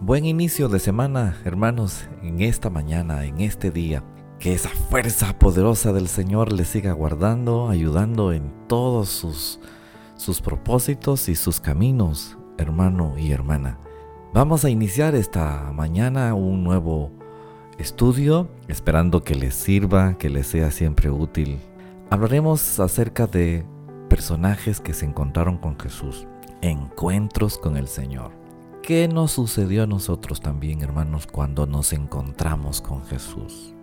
[0.00, 4.04] Buen inicio de semana, hermanos, en esta mañana, en este día.
[4.38, 9.58] Que esa fuerza poderosa del Señor le siga guardando, ayudando en todos sus,
[10.14, 13.78] sus propósitos y sus caminos, hermano y hermana.
[14.34, 17.10] Vamos a iniciar esta mañana un nuevo
[17.78, 21.58] estudio, esperando que les sirva, que les sea siempre útil.
[22.10, 23.64] Hablaremos acerca de
[24.10, 26.26] personajes que se encontraron con Jesús,
[26.60, 28.45] encuentros con el Señor.
[28.86, 33.74] ¿Qué nos sucedió a nosotros también, hermanos, cuando nos encontramos con Jesús?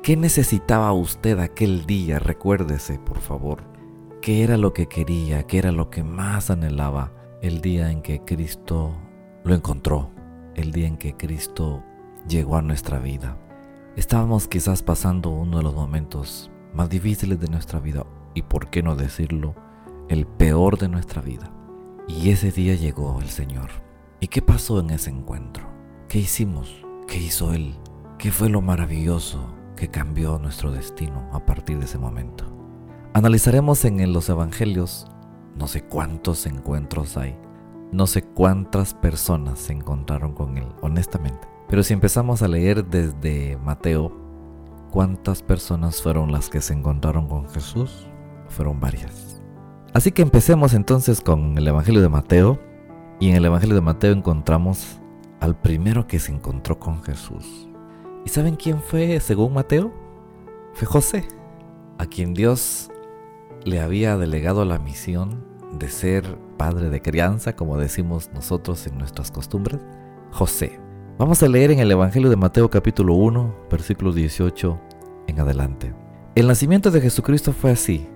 [0.00, 2.20] ¿Qué necesitaba usted aquel día?
[2.20, 3.64] Recuérdese, por favor.
[4.22, 5.42] ¿Qué era lo que quería?
[5.42, 8.94] ¿Qué era lo que más anhelaba el día en que Cristo
[9.42, 10.12] lo encontró?
[10.54, 11.82] El día en que Cristo
[12.28, 13.36] llegó a nuestra vida.
[13.96, 18.84] Estábamos quizás pasando uno de los momentos más difíciles de nuestra vida y, por qué
[18.84, 19.56] no decirlo,
[20.08, 21.52] el peor de nuestra vida.
[22.06, 23.83] Y ese día llegó el Señor
[24.24, 25.66] ¿Y qué pasó en ese encuentro?
[26.08, 26.82] ¿Qué hicimos?
[27.06, 27.74] ¿Qué hizo Él?
[28.16, 32.46] ¿Qué fue lo maravilloso que cambió nuestro destino a partir de ese momento?
[33.12, 35.06] Analizaremos en los Evangelios,
[35.56, 37.36] no sé cuántos encuentros hay,
[37.92, 41.46] no sé cuántas personas se encontraron con Él, honestamente.
[41.68, 44.10] Pero si empezamos a leer desde Mateo,
[44.90, 48.06] ¿cuántas personas fueron las que se encontraron con Jesús?
[48.48, 49.42] Fueron varias.
[49.92, 52.58] Así que empecemos entonces con el Evangelio de Mateo,
[53.24, 54.98] y en el Evangelio de Mateo encontramos
[55.40, 57.70] al primero que se encontró con Jesús.
[58.26, 59.94] ¿Y saben quién fue según Mateo?
[60.74, 61.26] Fue José,
[61.96, 62.90] a quien Dios
[63.64, 69.30] le había delegado la misión de ser padre de crianza, como decimos nosotros en nuestras
[69.30, 69.80] costumbres.
[70.30, 70.78] José.
[71.16, 74.78] Vamos a leer en el Evangelio de Mateo capítulo 1, versículo 18
[75.28, 75.94] en adelante.
[76.34, 78.06] El nacimiento de Jesucristo fue así.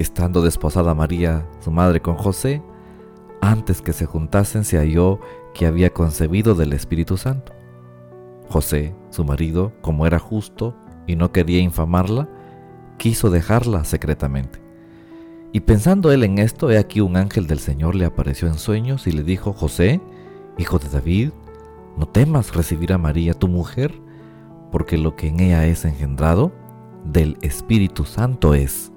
[0.00, 2.60] Estando desposada María, su madre, con José,
[3.50, 5.20] antes que se juntasen se halló
[5.52, 7.52] que había concebido del Espíritu Santo.
[8.48, 10.74] José, su marido, como era justo
[11.06, 12.28] y no quería infamarla,
[12.96, 14.60] quiso dejarla secretamente.
[15.52, 19.06] Y pensando él en esto, he aquí un ángel del Señor le apareció en sueños
[19.06, 20.00] y le dijo, José,
[20.58, 21.30] hijo de David,
[21.96, 23.94] no temas recibir a María tu mujer,
[24.72, 26.50] porque lo que en ella es engendrado
[27.04, 28.90] del Espíritu Santo es.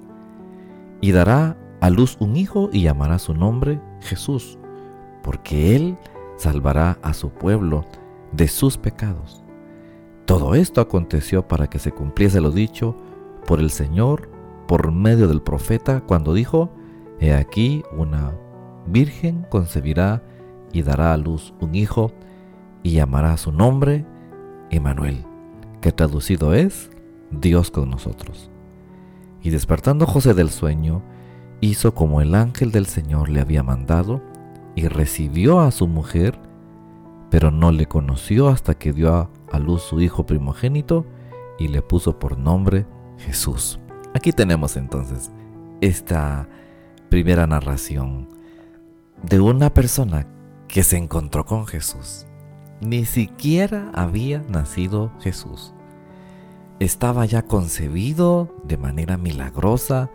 [1.00, 4.58] Y dará a luz un hijo y llamará su nombre Jesús,
[5.22, 5.98] porque Él
[6.36, 7.84] salvará a su pueblo
[8.32, 9.42] de sus pecados.
[10.24, 12.96] Todo esto aconteció para que se cumpliese lo dicho
[13.46, 14.28] por el Señor
[14.66, 16.70] por medio del profeta cuando dijo,
[17.20, 18.32] He aquí una
[18.86, 20.22] virgen concebirá
[20.72, 22.12] y dará a luz un hijo
[22.82, 24.04] y llamará su nombre
[24.70, 25.24] Emanuel,
[25.80, 26.90] que traducido es
[27.30, 28.50] Dios con nosotros.
[29.42, 31.02] Y despertando José del sueño,
[31.60, 34.22] hizo como el ángel del Señor le había mandado
[34.74, 36.38] y recibió a su mujer,
[37.30, 41.04] pero no le conoció hasta que dio a luz su hijo primogénito
[41.58, 42.86] y le puso por nombre
[43.18, 43.78] Jesús.
[44.14, 45.30] Aquí tenemos entonces
[45.80, 46.48] esta
[47.08, 48.28] primera narración
[49.22, 50.26] de una persona
[50.68, 52.26] que se encontró con Jesús.
[52.80, 55.74] Ni siquiera había nacido Jesús.
[56.78, 60.10] Estaba ya concebido de manera milagrosa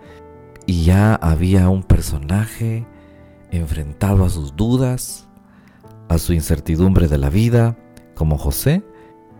[0.65, 2.85] y ya había un personaje
[3.51, 5.27] enfrentado a sus dudas,
[6.09, 7.77] a su incertidumbre de la vida,
[8.15, 8.83] como José,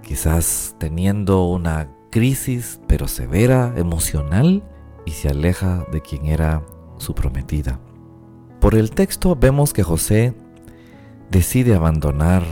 [0.01, 4.63] quizás teniendo una crisis pero severa, emocional,
[5.05, 6.63] y se aleja de quien era
[6.97, 7.79] su prometida.
[8.59, 10.33] Por el texto vemos que José
[11.29, 12.43] decide abandonar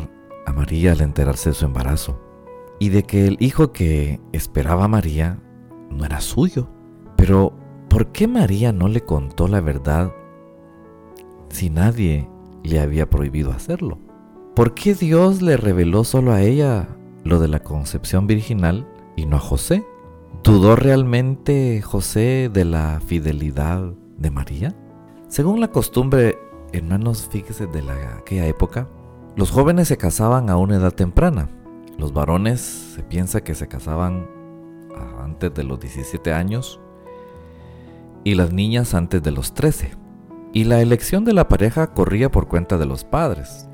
[0.45, 2.19] a María al enterarse de su embarazo
[2.79, 5.39] y de que el hijo que esperaba María
[5.89, 6.67] no era suyo,
[7.15, 7.53] pero
[7.91, 10.13] ¿Por qué María no le contó la verdad
[11.49, 12.29] si nadie
[12.63, 13.99] le había prohibido hacerlo?
[14.55, 16.87] ¿Por qué Dios le reveló solo a ella
[17.25, 18.87] lo de la concepción virginal
[19.17, 19.85] y no a José?
[20.41, 24.73] ¿Dudó realmente José de la fidelidad de María?
[25.27, 26.39] Según la costumbre,
[26.71, 28.87] hermanos, fíjese de la, aquella época,
[29.35, 31.49] los jóvenes se casaban a una edad temprana.
[31.97, 34.29] Los varones se piensa que se casaban
[35.19, 36.79] antes de los 17 años
[38.23, 39.91] y las niñas antes de los 13.
[40.53, 43.67] Y la elección de la pareja corría por cuenta de los padres.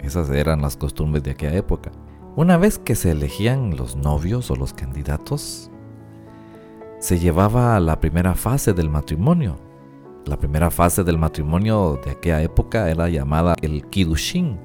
[0.00, 1.92] Esas eran las costumbres de aquella época.
[2.36, 5.70] Una vez que se elegían los novios o los candidatos,
[6.98, 9.56] se llevaba a la primera fase del matrimonio.
[10.26, 14.58] La primera fase del matrimonio de aquella época era llamada el Kidushin,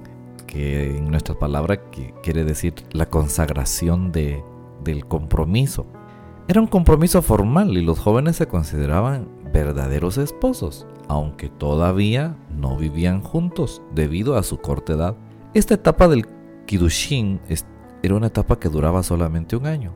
[0.48, 1.80] que en nuestra palabra
[2.24, 4.44] quiere decir la consagración de,
[4.84, 5.86] del compromiso.
[6.48, 13.22] Era un compromiso formal y los jóvenes se consideraban verdaderos esposos, aunque todavía no vivían
[13.22, 15.16] juntos debido a su corta edad.
[15.54, 16.26] Esta etapa del
[16.66, 17.40] Kidushin
[18.02, 19.94] era una etapa que duraba solamente un año.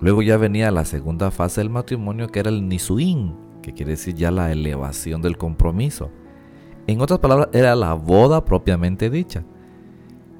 [0.00, 4.14] Luego ya venía la segunda fase del matrimonio que era el Nisuin, que quiere decir
[4.14, 6.10] ya la elevación del compromiso.
[6.86, 9.44] En otras palabras, era la boda propiamente dicha.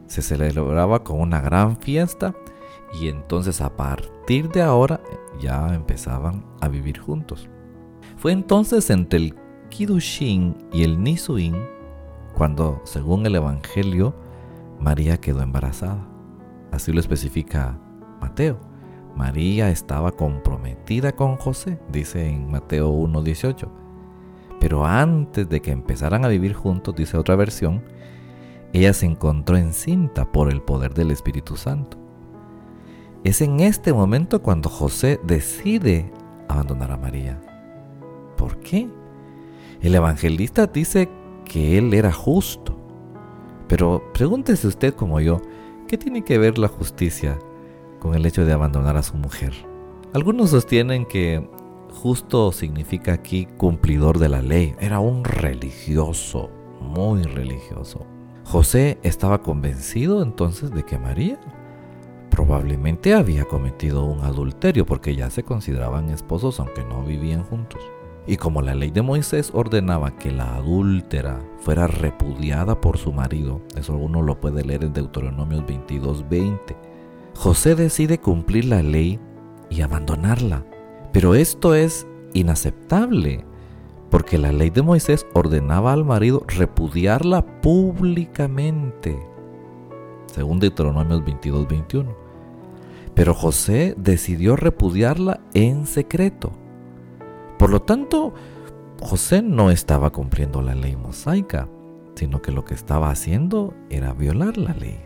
[0.07, 2.35] Se celebraba con una gran fiesta
[3.01, 5.01] y entonces a partir de ahora
[5.41, 7.49] ya empezaban a vivir juntos.
[8.17, 9.35] Fue entonces entre el
[9.69, 11.57] Kidushin y el Nisuin
[12.35, 14.15] cuando, según el Evangelio,
[14.81, 16.07] María quedó embarazada.
[16.73, 17.79] Así lo especifica
[18.21, 18.59] Mateo.
[19.15, 23.69] María estaba comprometida con José, dice en Mateo 1.18.
[24.59, 27.85] Pero antes de que empezaran a vivir juntos, dice otra versión,
[28.73, 32.04] ella se encontró encinta por el poder del Espíritu Santo.
[33.25, 36.13] Es en este momento cuando José decide
[36.47, 37.41] abandonar a María.
[38.37, 38.87] ¿Por qué?
[39.81, 41.09] El evangelista dice
[41.47, 42.77] que él era justo.
[43.67, 45.41] Pero pregúntese usted como yo,
[45.89, 47.39] ¿qué tiene que ver la justicia
[47.99, 49.55] con el hecho de abandonar a su mujer?
[50.13, 51.49] Algunos sostienen que
[51.93, 54.75] justo significa aquí cumplidor de la ley.
[54.81, 58.05] Era un religioso, muy religioso.
[58.45, 61.41] José estaba convencido entonces de que María
[62.35, 67.81] probablemente había cometido un adulterio porque ya se consideraban esposos aunque no vivían juntos.
[68.27, 73.61] Y como la ley de Moisés ordenaba que la adúltera fuera repudiada por su marido,
[73.77, 76.77] eso uno lo puede leer en Deuteronomios 22:20,
[77.37, 79.21] José decide cumplir la ley
[79.71, 80.65] y abandonarla.
[81.13, 83.45] Pero esto es inaceptable,
[84.11, 89.17] porque la ley de Moisés ordenaba al marido repudiarla públicamente,
[90.27, 92.24] según Deuteronomios 22:21.
[93.15, 96.53] Pero José decidió repudiarla en secreto.
[97.59, 98.35] Por lo tanto,
[99.01, 101.69] José no estaba cumpliendo la ley mosaica,
[102.15, 105.01] sino que lo que estaba haciendo era violar la ley.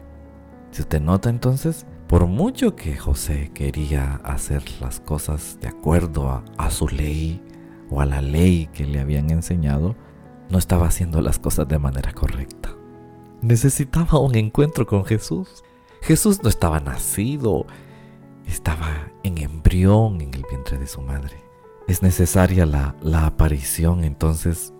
[0.71, 6.45] Si usted nota entonces, por mucho que José quería hacer las cosas de acuerdo a,
[6.57, 7.43] a, su ley
[7.91, 9.97] o a la ley que le habían enseñado,
[10.51, 12.75] no estaba haciendo las cosas de manera correcta.
[13.43, 15.65] Necesitaba un encuentro con Jesús.
[16.01, 17.67] Jesús no estaba nacido,
[18.49, 21.37] estaba en embrión en el vientre de su madre.
[21.87, 24.73] Es necesaria la, la aparición entonces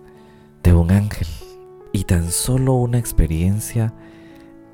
[0.63, 1.27] de un ángel
[1.91, 3.93] y tan solo una experiencia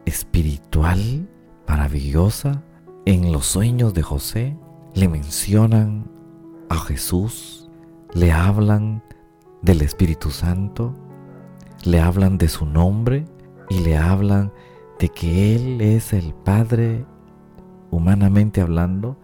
[0.06, 1.27] espiritual
[1.68, 2.63] maravillosa
[3.06, 4.57] en los sueños de José
[4.94, 6.09] le mencionan
[6.69, 7.69] a Jesús,
[8.13, 9.03] le hablan
[9.62, 10.94] del Espíritu Santo,
[11.83, 13.25] le hablan de su nombre
[13.69, 14.51] y le hablan
[15.00, 17.06] de que Él es el Padre
[17.95, 19.18] humanamente hablando,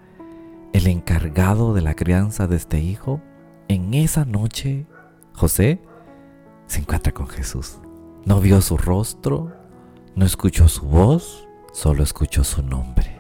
[0.74, 3.22] el encargado de la crianza de este hijo,
[3.68, 4.88] en esa noche
[5.34, 5.82] José
[6.68, 7.80] se encuentra con Jesús.
[8.26, 9.52] No vio su rostro,
[10.16, 13.20] no escuchó su voz, solo escuchó su nombre.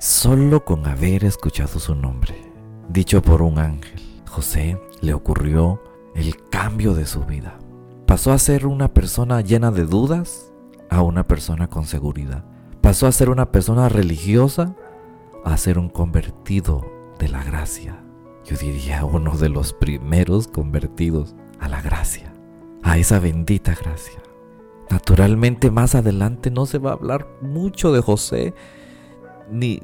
[0.00, 2.34] Solo con haber escuchado su nombre,
[2.88, 5.80] dicho por un ángel, José le ocurrió
[6.14, 7.58] el cambio de su vida.
[8.06, 10.52] Pasó a ser una persona llena de dudas
[10.90, 12.44] a una persona con seguridad
[12.82, 14.76] pasó a ser una persona religiosa
[15.44, 16.84] a ser un convertido
[17.18, 18.04] de la gracia.
[18.44, 22.32] Yo diría uno de los primeros convertidos a la gracia,
[22.82, 24.20] a esa bendita gracia.
[24.90, 28.54] Naturalmente más adelante no se va a hablar mucho de José,
[29.50, 29.82] ni,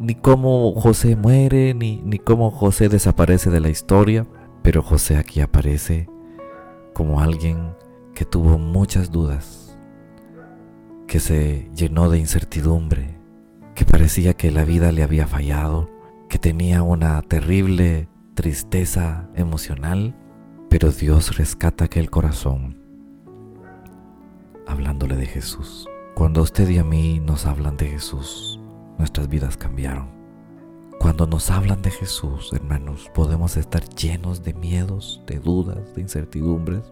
[0.00, 4.26] ni cómo José muere, ni, ni cómo José desaparece de la historia,
[4.62, 6.08] pero José aquí aparece
[6.94, 7.74] como alguien
[8.14, 9.67] que tuvo muchas dudas,
[11.08, 13.18] que se llenó de incertidumbre,
[13.74, 15.90] que parecía que la vida le había fallado,
[16.28, 20.14] que tenía una terrible tristeza emocional,
[20.68, 22.76] pero Dios rescata aquel corazón
[24.66, 25.88] hablándole de Jesús.
[26.14, 28.60] Cuando usted y a mí nos hablan de Jesús,
[28.98, 30.10] nuestras vidas cambiaron.
[31.00, 36.82] Cuando nos hablan de Jesús, hermanos, podemos estar llenos de miedos, de dudas, de incertidumbres,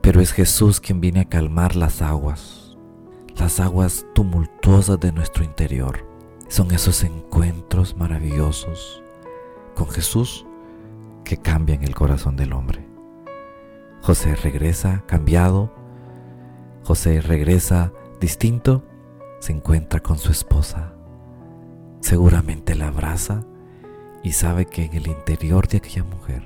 [0.00, 2.65] pero es Jesús quien viene a calmar las aguas
[3.38, 6.06] las aguas tumultuosas de nuestro interior.
[6.48, 9.02] Son esos encuentros maravillosos
[9.74, 10.46] con Jesús
[11.24, 12.86] que cambian el corazón del hombre.
[14.02, 15.74] José regresa cambiado,
[16.84, 18.84] José regresa distinto,
[19.40, 20.94] se encuentra con su esposa.
[22.00, 23.44] Seguramente la abraza
[24.22, 26.42] y sabe que en el interior de aquella mujer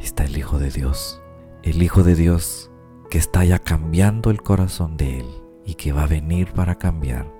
[0.00, 1.20] está el Hijo de Dios,
[1.62, 2.70] el Hijo de Dios
[3.10, 7.32] que está ya cambiando el corazón de él y que va a venir para cambiar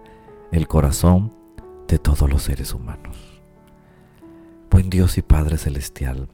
[0.52, 1.32] el corazón
[1.88, 3.42] de todos los seres humanos.
[4.70, 6.28] Buen Dios y Padre Celestial,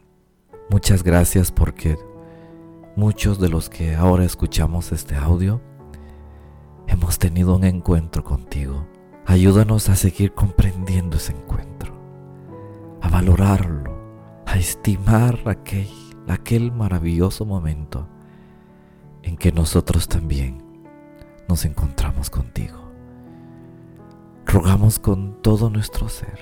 [0.70, 1.98] muchas gracias porque
[2.96, 5.60] muchos de los que ahora escuchamos este audio
[6.86, 8.86] hemos tenido un encuentro contigo.
[9.26, 11.94] Ayúdanos a seguir comprendiendo ese encuentro,
[13.00, 13.98] a valorarlo,
[14.46, 15.88] a estimar aquel,
[16.28, 18.08] aquel maravilloso momento
[19.22, 20.67] en que nosotros también
[21.48, 22.78] nos encontramos contigo.
[24.46, 26.38] Rogamos con todo nuestro ser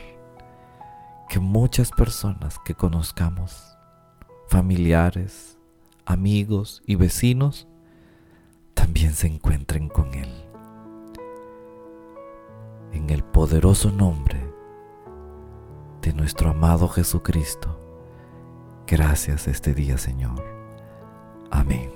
[1.29, 3.77] que muchas personas que conozcamos,
[4.49, 5.59] familiares,
[6.05, 7.67] amigos y vecinos,
[8.75, 10.31] también se encuentren con Él.
[12.93, 14.41] En el poderoso nombre
[16.03, 17.81] de nuestro amado Jesucristo,
[18.87, 20.45] gracias este día Señor.
[21.51, 21.96] Amén.